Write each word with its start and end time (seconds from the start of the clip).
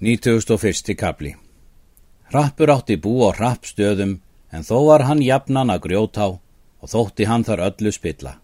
91. 0.00 0.94
kapli 0.94 1.36
Rappur 2.28 2.68
átti 2.68 2.98
bú 3.00 3.24
á 3.24 3.32
rappstöðum 3.32 4.18
en 4.52 4.64
þó 4.68 4.76
var 4.90 5.06
hann 5.08 5.22
jafnan 5.24 5.72
að 5.72 5.86
grjótá 5.86 6.26
og 6.36 6.90
þótti 6.92 7.24
hann 7.24 7.46
þar 7.48 7.62
öllu 7.70 7.92
spilla. 7.96 8.34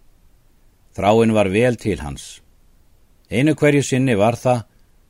Þráin 0.97 1.35
var 1.37 1.51
vel 1.53 1.77
til 1.77 1.99
hans. 2.01 2.41
Einu 3.29 3.53
hverju 3.53 3.83
sinni 3.85 4.15
var 4.17 4.39
það, 4.41 4.63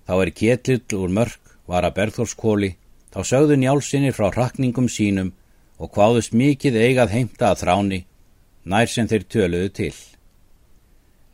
þá 0.02 0.14
er 0.18 0.30
ketlill 0.34 0.98
úr 0.98 1.12
mörg, 1.14 1.38
var 1.70 1.86
að 1.86 1.94
berðórskóli, 2.00 2.72
þá 3.14 3.20
sögðu 3.22 3.58
njálsinni 3.62 4.10
frá 4.10 4.32
rakningum 4.34 4.88
sínum 4.90 5.30
og 5.78 5.94
hvaðust 5.94 6.34
mikið 6.34 6.80
eigað 6.80 7.14
heimta 7.14 7.52
að 7.52 7.62
þráni, 7.62 8.00
nær 8.66 8.90
sem 8.90 9.06
þeir 9.06 9.28
töluðu 9.30 9.70
til. 9.78 9.94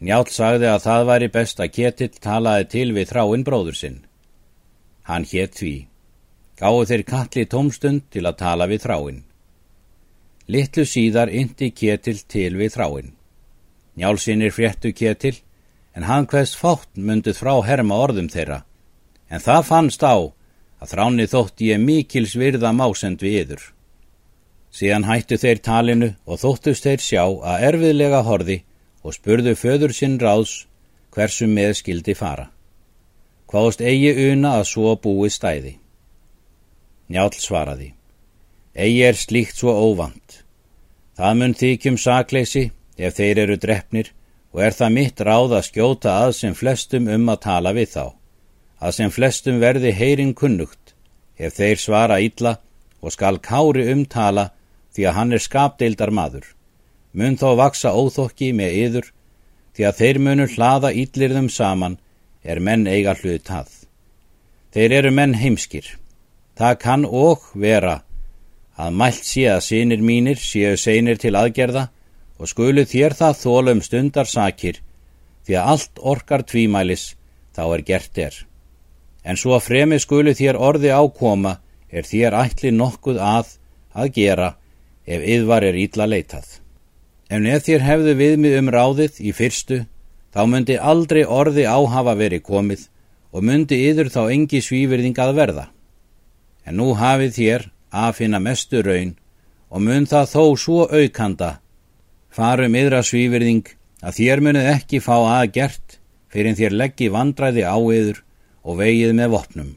Njál 0.04 0.28
sagði 0.28 0.68
að 0.68 0.84
það 0.84 1.08
væri 1.14 1.32
best 1.32 1.64
að 1.64 1.72
ketill 1.80 2.12
talaði 2.20 2.68
til 2.76 2.92
við 2.92 3.08
þráin 3.14 3.48
bróður 3.48 3.80
sinn. 3.80 3.98
Hann 5.08 5.24
hétt 5.24 5.56
því. 5.56 5.74
Gáðu 6.60 6.84
þeir 6.90 7.02
kalli 7.08 7.44
tómstund 7.48 8.08
til 8.12 8.26
að 8.28 8.40
tala 8.42 8.66
við 8.68 8.82
þráinn. 8.84 9.20
Littlu 10.52 10.84
síðar 10.88 11.32
indi 11.32 11.70
Ketil 11.72 12.18
til 12.28 12.50
við 12.58 12.74
þráinn. 12.74 13.14
Njálsinnir 13.96 14.52
fréttu 14.52 14.92
Ketil, 14.92 15.38
en 15.96 16.04
hann 16.08 16.28
hverst 16.28 16.58
fátt 16.60 16.90
mundið 16.96 17.40
frá 17.40 17.54
herma 17.64 17.96
orðum 18.04 18.28
þeirra. 18.32 18.62
En 19.32 19.40
það 19.44 19.64
fannst 19.70 20.04
á 20.04 20.16
að 20.78 20.92
þráni 20.92 21.28
þótti 21.32 21.72
ég 21.72 21.82
mikils 21.82 22.36
virða 22.36 22.74
másend 22.76 23.24
við 23.24 23.40
yður. 23.42 23.64
Síðan 24.68 25.08
hættu 25.08 25.40
þeir 25.40 25.64
talinu 25.64 26.10
og 26.28 26.42
þóttust 26.44 26.84
þeir 26.84 27.00
sjá 27.06 27.24
að 27.24 27.66
erfiðlega 27.70 28.22
horði 28.28 28.60
og 29.02 29.16
spurðu 29.16 29.56
föður 29.56 29.96
sinn 29.96 30.20
ráðs 30.20 30.66
hversu 31.16 31.48
með 31.48 31.78
skildi 31.80 32.14
fara 32.18 32.50
hvaðust 33.48 33.80
eigi 33.80 34.12
una 34.30 34.58
að 34.58 34.68
svo 34.72 34.94
búi 35.00 35.30
stæði. 35.32 35.78
Njál 37.08 37.32
svaraði, 37.32 37.94
eigi 38.76 39.02
er 39.08 39.16
slíkt 39.16 39.56
svo 39.56 39.72
óvand. 39.72 40.42
Það 41.16 41.38
mun 41.40 41.56
þykjum 41.56 41.96
sakleysi 41.98 42.68
ef 42.98 43.16
þeir 43.16 43.42
eru 43.46 43.56
drefnir 43.56 44.12
og 44.52 44.62
er 44.64 44.76
það 44.76 44.94
mitt 44.94 45.20
ráð 45.24 45.56
að 45.58 45.66
skjóta 45.70 46.14
að 46.24 46.34
sem 46.38 46.54
flestum 46.54 47.08
um 47.08 47.28
að 47.32 47.42
tala 47.46 47.72
við 47.76 47.88
þá, 47.96 48.04
að 48.84 48.94
sem 48.98 49.10
flestum 49.12 49.60
verði 49.62 49.92
heyrin 49.96 50.34
kunnugt, 50.36 50.94
ef 51.38 51.56
þeir 51.56 51.80
svara 51.80 52.20
illa 52.20 52.58
og 53.00 53.14
skal 53.14 53.40
kári 53.40 53.88
umtala 53.92 54.50
því 54.94 55.08
að 55.08 55.16
hann 55.18 55.32
er 55.32 55.44
skapdeildar 55.44 56.12
maður. 56.12 56.44
Mun 57.12 57.38
þó 57.40 57.54
vaksa 57.58 57.94
óþokki 57.96 58.52
með 58.52 58.76
yður 58.82 59.10
því 59.76 59.86
að 59.88 59.98
þeir 60.00 60.18
munur 60.24 60.54
hlaða 60.54 60.92
yllirðum 60.92 61.48
saman 61.52 61.98
er 62.48 62.60
menn 62.64 62.86
eiga 62.88 63.14
hlut 63.20 63.50
að. 63.52 63.68
Þeir 64.72 64.94
eru 64.98 65.12
menn 65.12 65.36
heimskir. 65.36 65.86
Það 66.58 66.74
kann 66.82 67.04
og 67.04 67.44
vera 67.54 68.00
að 68.78 68.96
mælt 69.00 69.24
sé 69.26 69.44
að 69.52 69.64
sínir 69.68 70.02
mínir 70.02 70.40
séu 70.40 70.76
seinir 70.80 71.20
til 71.20 71.34
aðgerða 71.36 71.88
og 72.38 72.50
skulu 72.50 72.84
þér 72.88 73.16
það 73.18 73.40
þólum 73.42 73.82
stundar 73.84 74.30
sakir 74.30 74.80
því 75.46 75.56
að 75.58 75.70
allt 75.72 76.02
orkar 76.12 76.44
tvímælis 76.46 77.04
þá 77.56 77.62
er 77.66 77.82
gert 77.90 78.20
er. 78.22 78.34
En 79.24 79.36
svo 79.36 79.56
að 79.56 79.66
fremi 79.66 79.98
skulu 80.00 80.34
þér 80.38 80.60
orði 80.62 80.92
ákoma 80.94 81.58
er 81.90 82.06
þér 82.06 82.36
ætli 82.38 82.72
nokkuð 82.74 83.18
að 83.18 83.54
að 83.98 84.12
gera 84.14 84.48
ef 85.08 85.24
yðvar 85.24 85.66
er 85.66 85.78
ítla 85.80 86.06
leitað. 86.06 86.46
En 87.28 87.46
ef 87.46 87.66
þér 87.66 87.84
hefðu 87.84 88.14
viðmið 88.18 88.58
um 88.60 88.70
ráðið 88.72 89.20
í 89.20 89.34
fyrstu 89.36 89.82
þá 90.34 90.42
myndi 90.50 90.76
aldrei 90.76 91.24
orði 91.24 91.64
áhafa 91.68 92.14
verið 92.18 92.44
komið 92.46 92.84
og 93.32 93.44
myndi 93.44 93.78
yður 93.88 94.10
þá 94.12 94.20
engi 94.32 94.60
svívirðing 94.64 95.18
að 95.20 95.34
verða. 95.38 95.66
En 96.66 96.78
nú 96.80 96.92
hafið 96.98 97.34
þér 97.38 97.66
að 97.92 98.14
finna 98.20 98.40
mestu 98.42 98.82
raun 98.84 99.16
og 99.68 99.84
mynd 99.84 100.10
það 100.10 100.30
þó 100.34 100.44
svo 100.60 100.84
aukanda 100.88 101.50
farum 102.32 102.76
yðra 102.76 103.02
svívirðing 103.04 103.68
að 104.04 104.20
þér 104.20 104.44
munið 104.44 104.70
ekki 104.74 105.00
fá 105.04 105.16
að 105.18 105.52
gert 105.56 105.98
fyrir 106.32 106.56
þér 106.58 106.76
leggji 106.82 107.10
vandræði 107.12 107.64
á 107.64 107.76
yður 107.76 108.22
og 108.64 108.80
vegið 108.80 109.14
með 109.16 109.32
vopnum 109.34 109.70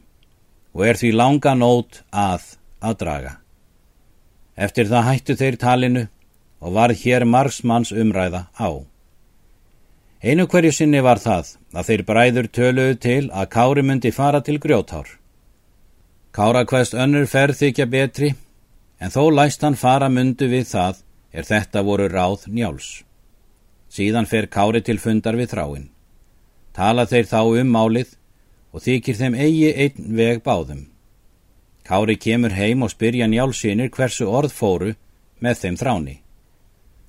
og 0.75 0.83
er 0.87 0.99
því 0.99 1.11
langa 1.15 1.55
nót 1.55 2.03
að 2.11 2.55
að 2.81 2.97
draga. 3.03 3.33
Eftir 4.55 4.89
það 4.89 5.07
hættu 5.07 5.35
þeir 5.39 5.57
talinu 5.61 6.03
og 6.61 6.75
varð 6.75 7.03
hér 7.03 7.25
margsmanns 7.25 7.91
umræða 7.91 8.47
á. 8.55 8.90
Einu 10.21 10.45
hverju 10.45 10.69
sinni 10.69 10.99
var 11.01 11.17
það 11.17 11.47
að 11.73 11.87
þeir 11.87 12.01
bræður 12.05 12.47
töluðu 12.53 12.97
til 13.01 13.21
að 13.33 13.47
Kári 13.55 13.81
myndi 13.81 14.11
fara 14.13 14.41
til 14.45 14.59
grjótár. 14.61 15.07
Kára 16.29 16.61
hverst 16.69 16.93
önnur 16.93 17.25
ferð 17.25 17.57
þykja 17.57 17.87
betri, 17.89 18.29
en 19.01 19.09
þó 19.09 19.31
læst 19.33 19.65
hann 19.65 19.73
fara 19.75 20.09
myndu 20.13 20.45
við 20.51 20.67
það 20.69 20.99
er 21.33 21.47
þetta 21.47 21.81
voru 21.87 22.05
ráð 22.11 22.45
njáls. 22.53 22.89
Síðan 23.89 24.29
fer 24.29 24.45
Kári 24.45 24.83
til 24.85 24.99
fundar 25.01 25.39
við 25.39 25.55
þráinn. 25.55 25.87
Tala 26.77 27.07
þeir 27.09 27.25
þá 27.25 27.41
um 27.63 27.73
málið 27.73 28.13
og 28.71 28.85
þykir 28.85 29.17
þeim 29.17 29.39
eigi 29.41 29.73
einn 29.73 30.13
veg 30.21 30.43
báðum. 30.45 30.85
Kári 31.81 32.19
kemur 32.21 32.53
heim 32.53 32.85
og 32.85 32.93
spyrja 32.93 33.25
njálsínir 33.25 33.89
hversu 33.89 34.29
orð 34.29 34.53
fóru 34.53 34.93
með 35.41 35.65
þeim 35.65 35.81
þráni. 35.81 36.15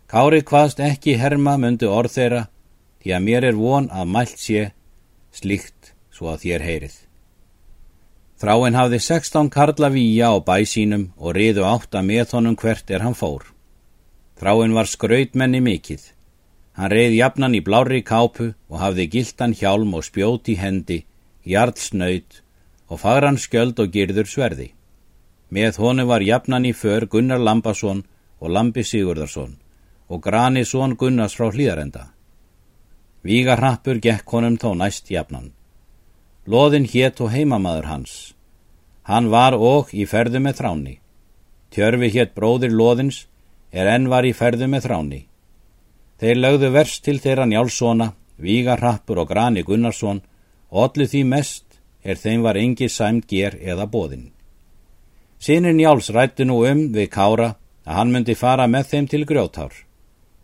Kári 0.09 0.41
hvaðst 0.41 0.81
ekki 0.81 1.19
herma 1.21 1.59
myndu 1.61 1.93
orð 1.93 2.17
þeirra 2.17 2.43
því 3.02 3.14
að 3.16 3.24
mér 3.26 3.46
er 3.50 3.56
von 3.58 3.88
að 3.90 4.12
mælt 4.14 4.38
sé 4.38 4.68
slíkt 5.34 5.92
svo 6.14 6.30
að 6.32 6.44
þér 6.44 6.66
heyrið. 6.68 6.96
Þráinn 8.42 8.74
hafði 8.74 8.98
sextán 9.02 9.48
karla 9.54 9.88
víja 9.94 10.32
á 10.34 10.36
bæ 10.42 10.64
sínum 10.66 11.10
og 11.16 11.36
riðu 11.36 11.62
átta 11.66 12.02
með 12.02 12.34
honum 12.34 12.56
hvert 12.58 12.90
er 12.90 13.04
hann 13.06 13.14
fór. 13.14 13.44
Þráinn 14.38 14.74
var 14.74 14.90
skrautmenni 14.90 15.60
mikill. 15.62 16.02
Hann 16.74 16.90
reið 16.90 17.18
jafnan 17.20 17.54
í 17.54 17.60
blári 17.62 18.02
kápu 18.02 18.54
og 18.68 18.78
hafði 18.82 19.06
gildan 19.14 19.54
hjálm 19.54 19.94
og 19.94 20.06
spjóti 20.06 20.56
hendi, 20.58 21.04
jarlsnaut 21.46 22.40
og 22.88 23.02
fagran 23.02 23.38
skjöld 23.38 23.78
og 23.78 23.92
girður 23.94 24.26
sverði. 24.26 24.72
Með 25.52 25.78
honu 25.78 26.06
var 26.08 26.24
jafnan 26.24 26.66
í 26.66 26.72
för 26.72 27.06
Gunnar 27.06 27.38
Lambasson 27.38 28.02
og 28.40 28.50
Lambi 28.50 28.82
Sigurðarsson 28.82 29.58
og 30.08 30.20
Grani 30.24 30.64
són 30.66 30.96
Gunnars 30.96 31.36
frá 31.38 31.46
hlýðarenda. 31.52 32.08
Vígarrappur 33.22 34.00
gekk 34.03 34.27
honum 34.34 34.56
þó 34.59 34.72
næst 34.75 35.10
jafnan. 35.10 35.53
Lóðin 36.47 36.88
hétt 36.91 37.21
og 37.22 37.31
heimamaður 37.31 37.87
hans. 37.87 38.15
Hann 39.06 39.31
var 39.31 39.55
og 39.55 39.93
í 39.94 40.06
ferðu 40.10 40.41
með 40.43 40.59
þráni. 40.59 40.94
Tjörfi 41.71 42.09
hétt 42.16 42.34
bróðir 42.34 42.75
Lóðins 42.75 43.27
er 43.71 43.87
enn 43.94 44.09
var 44.11 44.27
í 44.27 44.34
ferðu 44.34 44.66
með 44.66 44.88
þráni. 44.88 45.21
Þeir 46.19 46.43
lögðu 46.43 46.72
verst 46.75 47.05
til 47.06 47.19
þeirra 47.22 47.47
njálssona, 47.47 48.12
Vígarrappur 48.43 49.22
og 49.22 49.31
Grani 49.31 49.62
Gunnarsson 49.62 50.21
og 50.71 50.84
allir 50.88 51.11
því 51.11 51.22
mest 51.31 51.78
er 52.03 52.19
þeim 52.19 52.43
var 52.43 52.59
engi 52.59 52.88
sæmt 52.91 53.28
ger 53.31 53.55
eða 53.55 53.87
bóðin. 53.87 54.31
Sýnir 55.38 55.75
njáls 55.78 56.11
rætti 56.15 56.47
nú 56.47 56.62
um 56.66 56.88
við 56.94 57.11
Kára 57.11 57.55
að 57.87 57.97
hann 57.99 58.12
myndi 58.15 58.34
fara 58.38 58.66
með 58.66 58.91
þeim 58.91 59.09
til 59.11 59.25
grjótár 59.27 59.75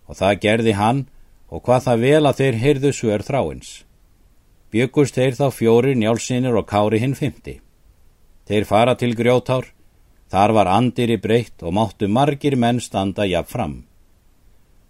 og 0.09 0.19
það 0.19 0.41
gerði 0.43 0.75
hann 0.79 1.05
og 1.49 1.65
hvað 1.65 1.85
það 1.87 2.03
vel 2.05 2.25
að 2.29 2.39
þeir 2.41 2.59
heyrðu 2.63 2.93
svör 2.93 3.25
þráins. 3.25 3.71
Byggust 4.73 5.17
þeir 5.17 5.37
þá 5.39 5.47
fjóri 5.55 5.95
njálsinir 5.97 6.57
og 6.61 6.69
kári 6.69 7.01
hinn 7.01 7.17
fymti. 7.17 7.59
Þeir 8.49 8.65
fara 8.69 8.95
til 9.01 9.15
grjótár, 9.17 9.71
þar 10.29 10.53
var 10.57 10.69
andir 10.73 11.13
í 11.13 11.21
breytt 11.21 11.65
og 11.65 11.75
máttu 11.77 12.09
margir 12.09 12.57
menn 12.57 12.81
standa 12.81 13.25
jafn 13.29 13.53
fram. 13.53 13.77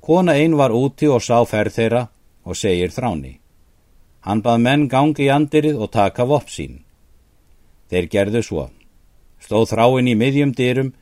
Kona 0.00 0.34
einn 0.34 0.56
var 0.58 0.74
úti 0.74 1.06
og 1.10 1.22
sá 1.22 1.44
ferð 1.47 1.74
þeirra 1.78 2.02
og 2.44 2.56
segir 2.56 2.91
þráni. 2.91 3.38
Hann 4.26 4.42
bað 4.42 4.62
menn 4.66 4.88
gangi 4.88 5.28
í 5.28 5.30
andirið 5.30 5.78
og 5.78 5.92
taka 5.94 6.26
vopp 6.26 6.50
sín. 6.50 6.82
Þeir 7.91 8.06
gerðu 8.12 8.42
svo. 8.42 8.65
Stóð 9.38 9.71
þráin 9.72 10.10
í 10.10 10.15
miðjum 10.18 10.53
dyrum 10.59 10.94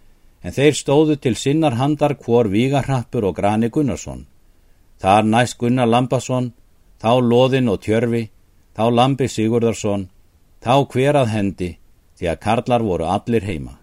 en 0.43 0.53
þeir 0.53 0.77
stóðu 0.77 1.17
til 1.17 1.35
sinnar 1.35 1.79
handar 1.81 2.15
hvor 2.21 2.51
Vígarrappur 2.53 3.25
og 3.25 3.37
Grani 3.37 3.71
Gunnarsson. 3.73 4.27
Þar 5.03 5.27
næst 5.29 5.59
Gunnar 5.61 5.89
Lambasson, 5.89 6.53
þá 7.03 7.11
Lóðinn 7.21 7.69
og 7.69 7.83
Tjörfi, 7.85 8.29
þá 8.77 8.85
Lambi 8.93 9.29
Sigurðarsson, 9.29 10.09
þá 10.65 10.75
hverað 10.93 11.33
hendi 11.35 11.71
því 12.17 12.31
að 12.33 12.41
karlar 12.47 12.85
voru 12.85 13.09
allir 13.09 13.45
heima. 13.45 13.77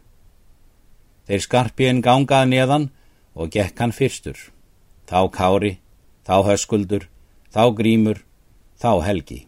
Þeir 1.30 1.46
skarpiðin 1.46 2.02
gangaði 2.04 2.50
neðan 2.52 2.90
og 3.34 3.54
gekk 3.54 3.80
hann 3.80 3.96
fyrstur. 3.96 4.38
Þá 5.08 5.30
Kári, 5.32 5.78
þá 6.26 6.36
Höskuldur, 6.50 7.08
þá 7.54 7.64
Grímur, 7.78 8.24
þá 8.82 9.04
Helgi. 9.06 9.46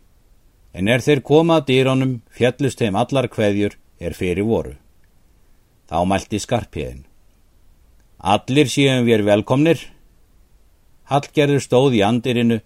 En 0.76 0.88
er 0.92 1.02
þeir 1.02 1.24
komað 1.26 1.68
dýrónum 1.72 2.20
fjallust 2.36 2.82
þeim 2.82 2.98
allar 3.00 3.28
kveðjur 3.32 3.78
er 4.00 4.14
fyrir 4.14 4.46
voru. 4.46 4.76
Þá 5.90 5.98
mælti 6.10 6.40
skarpiðin. 6.42 7.06
Allir 8.20 8.70
séum 8.72 9.06
við 9.08 9.24
velkomnir, 9.28 9.80
Hallgerður 11.12 11.62
stóð 11.62 11.98
í 12.00 12.02
andirinu 12.06 12.60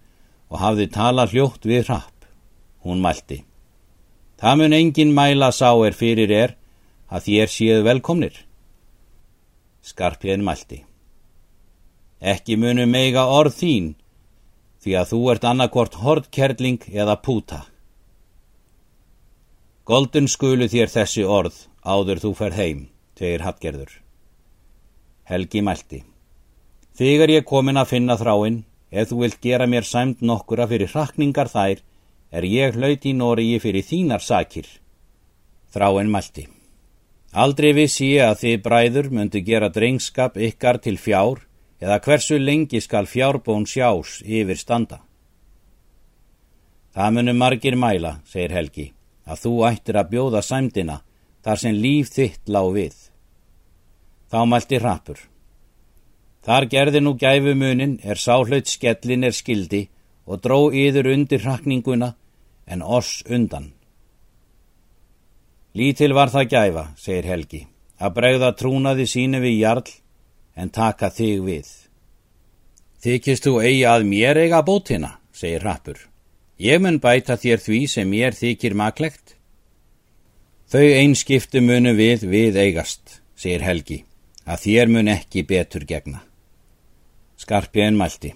og 0.50 0.60
hafði 0.62 0.86
tala 0.94 1.26
hljótt 1.30 1.66
við 1.68 1.86
hrapp. 1.88 2.26
Hún 2.84 3.02
mælti. 3.04 3.42
Það 4.40 4.56
mun 4.56 4.76
engin 4.76 5.14
mæla 5.16 5.50
sá 5.52 5.70
er 5.84 5.96
fyrir 5.96 6.30
er 6.32 6.54
að 7.12 7.26
þér 7.26 7.50
séu 7.52 7.82
velkomnir. 7.84 8.36
Skarpjén 9.84 10.44
mælti. 10.44 10.84
Ekki 12.20 12.56
munu 12.60 12.86
meiga 12.88 13.26
orð 13.32 13.56
þín, 13.60 13.94
því 14.80 14.96
að 15.00 15.10
þú 15.12 15.20
ert 15.32 15.44
annarkvort 15.44 15.98
hordkerling 16.00 16.84
eða 16.92 17.16
púta. 17.20 17.64
Goldun 19.84 20.28
skulu 20.28 20.68
þér 20.68 20.92
þessi 20.92 21.24
orð 21.24 21.66
áður 21.84 22.20
þú 22.24 22.32
fer 22.36 22.56
heim, 22.56 22.86
tegir 23.16 23.44
Hallgerður. 23.44 23.92
Helgi 25.28 25.64
mælti. 25.64 26.04
Þegar 27.00 27.30
ég 27.32 27.46
komin 27.48 27.80
að 27.80 27.94
finna 27.94 28.12
þráinn, 28.20 28.58
ef 28.92 29.08
þú 29.08 29.22
vilt 29.22 29.38
gera 29.40 29.64
mér 29.64 29.86
sæmt 29.88 30.20
nokkura 30.20 30.66
fyrir 30.68 30.90
hrakningar 30.92 31.48
þær, 31.48 31.78
er 32.28 32.44
ég 32.44 32.76
hlaut 32.76 33.06
í 33.08 33.14
Nóriði 33.16 33.60
fyrir 33.62 33.86
þínar 33.88 34.20
sakir. 34.20 34.66
Þráinn 35.72 36.10
mælti. 36.12 36.44
Aldrei 37.32 37.70
vissi 37.72 38.10
ég 38.18 38.26
að 38.26 38.42
þið 38.42 38.58
bræður 38.66 39.08
myndu 39.16 39.40
gera 39.46 39.70
drengskap 39.72 40.36
ykkar 40.36 40.80
til 40.84 40.98
fjár 41.00 41.40
eða 41.80 42.02
hversu 42.04 42.36
lengi 42.36 42.84
skal 42.84 43.08
fjárbón 43.08 43.64
sjás 43.64 44.20
yfir 44.20 44.60
standa. 44.60 45.00
Það 46.92 47.16
munu 47.16 47.36
margir 47.38 47.80
mæla, 47.80 48.18
segir 48.28 48.52
Helgi, 48.52 48.90
að 49.24 49.46
þú 49.46 49.54
ættir 49.72 49.96
að 49.96 50.12
bjóða 50.12 50.44
sæmdina 50.44 51.00
þar 51.40 51.64
sem 51.64 51.80
líf 51.80 52.12
þitt 52.12 52.44
lág 52.44 52.74
við. 52.76 52.96
Þá 54.28 54.40
mælti 54.44 54.84
hrappur. 54.84 55.29
Þar 56.46 56.66
gerði 56.72 57.00
nú 57.04 57.16
gæfumunin 57.20 57.98
er 58.02 58.16
sáhlaut 58.16 58.68
skellin 58.68 59.26
er 59.28 59.36
skildi 59.36 59.88
og 60.26 60.40
dró 60.44 60.70
yður 60.72 61.10
undir 61.12 61.42
hrakninguna 61.44 62.14
en 62.66 62.82
oss 62.82 63.20
undan. 63.28 63.72
Lítil 65.74 66.14
var 66.16 66.32
það 66.32 66.48
gæfa, 66.50 66.84
segir 66.98 67.28
Helgi, 67.30 67.60
að 68.00 68.14
bregða 68.16 68.54
trúnaði 68.58 69.06
sínu 69.06 69.40
við 69.42 69.58
jarl 69.60 69.90
en 70.56 70.72
taka 70.74 71.10
þig 71.14 71.44
við. 71.46 71.68
Þykist 73.00 73.46
þú 73.46 73.52
eigi 73.64 73.84
að 73.88 74.06
mér 74.08 74.40
eiga 74.40 74.62
bótina, 74.66 75.12
segir 75.32 75.62
Rappur. 75.64 75.98
Ég 76.60 76.80
mun 76.82 76.98
bæta 77.00 77.38
þér 77.40 77.62
því 77.64 77.80
sem 77.88 78.10
mér 78.10 78.36
þykir 78.36 78.74
maklegt. 78.76 79.36
Þau 80.70 80.84
einskiptu 80.84 81.62
munu 81.64 81.94
við 81.96 82.26
við 82.28 82.58
eigast, 82.60 83.20
segir 83.36 83.64
Helgi, 83.64 84.02
að 84.44 84.66
þér 84.66 84.92
mun 84.92 85.14
ekki 85.14 85.46
betur 85.46 85.86
gegna. 85.88 86.29
Skarpið 87.40 87.86
en 87.86 87.96
mælti. 87.96 88.30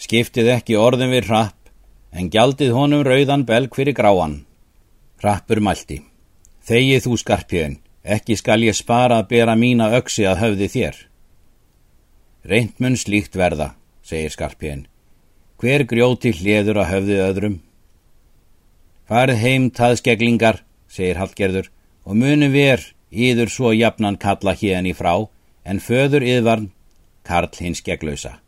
Skiptið 0.00 0.48
ekki 0.56 0.74
orðin 0.74 1.12
við 1.14 1.28
Rapp, 1.30 1.68
en 2.10 2.30
gjaldið 2.34 2.72
honum 2.74 3.04
rauðan 3.06 3.44
belg 3.46 3.76
fyrir 3.76 3.94
gráan. 3.94 4.40
Rappur 5.22 5.60
mælti. 5.62 6.00
Þegið 6.66 7.04
þú 7.04 7.18
skarpjöðin, 7.22 7.76
ekki 8.02 8.36
skal 8.40 8.58
ég 8.64 8.74
spara 8.74 9.20
að 9.20 9.28
bera 9.30 9.54
mína 9.60 9.92
öksi 10.00 10.26
að 10.26 10.40
höfði 10.42 10.68
þér. 10.74 10.98
Reynd 12.50 12.82
mun 12.82 12.98
slíkt 12.98 13.38
verða, 13.38 13.68
segir 14.02 14.34
skarpjöðin. 14.34 14.88
Hver 15.60 15.86
grjóti 15.86 16.34
hliður 16.40 16.82
að 16.82 16.90
höfði 16.94 17.20
öðrum? 17.28 17.56
Farð 19.06 19.38
heim 19.44 19.70
taðskeglingar, 19.70 20.64
segir 20.90 21.22
Hallgerður, 21.22 21.70
og 22.02 22.18
muni 22.18 22.50
ver 22.50 22.82
íður 23.14 23.54
svo 23.54 23.70
jafnan 23.76 24.18
kalla 24.18 24.56
hérna 24.58 24.90
í 24.90 24.96
frá, 24.96 25.28
en 25.62 25.78
föður 25.78 26.26
yðvarn 26.26 26.70
Karl 27.22 27.50
hins 27.60 27.82
geglausa. 27.82 28.38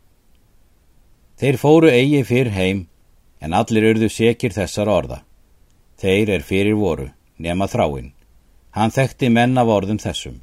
Þeir 1.39 1.57
fóru 1.57 1.89
eigi 1.89 2.23
fyrr 2.23 2.51
heim, 2.53 2.87
en 3.41 3.53
allir 3.53 3.89
urðu 3.91 4.09
sekir 4.09 4.53
þessar 4.55 4.89
orða. 4.89 5.23
Þeir 5.99 6.29
er 6.37 6.45
fyrir 6.47 6.77
voru 6.79 7.09
nema 7.37 7.67
þráinn. 7.67 8.13
Hann 8.73 8.93
þekkti 8.93 9.29
menn 9.29 9.57
af 9.57 9.69
orðum 9.69 9.99
þessum. 10.01 10.39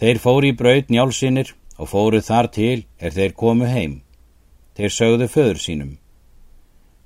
Þeir 0.00 0.20
fóru 0.20 0.50
í 0.50 0.56
braut 0.56 0.90
njálsinnir 0.92 1.54
og 1.80 1.90
fóru 1.92 2.20
þar 2.24 2.48
til 2.52 2.84
er 2.98 3.14
þeir 3.16 3.36
komu 3.36 3.68
heim. 3.68 4.00
Þeir 4.76 4.96
sögðu 4.96 5.28
föður 5.28 5.60
sínum. 5.60 5.94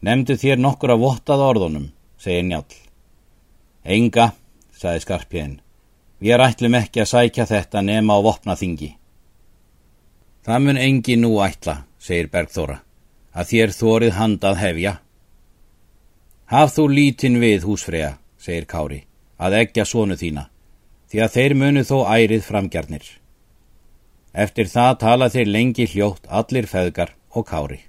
Nemdu 0.05 0.37
þér 0.39 0.61
nokkur 0.61 0.95
að 0.95 1.05
vottað 1.05 1.45
orðunum, 1.49 1.87
segir 2.19 2.45
njál. 2.47 2.67
Enga, 3.85 4.33
sagði 4.77 5.05
skarpjén, 5.05 5.55
við 6.21 6.45
ætlum 6.45 6.77
ekki 6.79 7.03
að 7.03 7.11
sækja 7.13 7.47
þetta 7.49 7.83
nema 7.83 8.19
á 8.19 8.25
vopnaþingi. 8.25 8.95
Það 10.45 10.61
mun 10.61 10.77
engi 10.77 11.15
nú 11.17 11.31
ætla, 11.41 11.79
segir 11.97 12.29
Bergþóra, 12.33 12.83
að 13.33 13.49
þér 13.51 13.71
þórið 13.79 14.17
handað 14.19 14.59
hefja. 14.61 14.93
Haf 16.53 16.75
þú 16.75 16.85
lítinn 16.93 17.39
við 17.41 17.65
húsfrega, 17.65 18.19
segir 18.37 18.67
Kári, 18.69 19.01
að 19.41 19.57
eggja 19.63 19.87
sónu 19.89 20.19
þína, 20.21 20.51
því 21.09 21.23
að 21.25 21.35
þeir 21.39 21.55
munu 21.63 21.85
þó 21.89 21.97
ærið 22.13 22.45
framgjarnir. 22.45 23.07
Eftir 24.35 24.69
það 24.69 24.93
tala 25.01 25.31
þeir 25.33 25.49
lengi 25.57 25.89
hljótt 25.95 26.29
allir 26.29 26.69
feðgar 26.69 27.15
og 27.33 27.49
Kári. 27.49 27.81